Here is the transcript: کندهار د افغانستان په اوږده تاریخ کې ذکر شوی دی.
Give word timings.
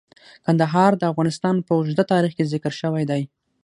کندهار 0.45 0.91
د 0.97 1.03
افغانستان 1.11 1.55
په 1.67 1.71
اوږده 1.77 2.03
تاریخ 2.13 2.31
کې 2.37 2.49
ذکر 2.53 2.73
شوی 2.81 3.03
دی. 3.11 3.21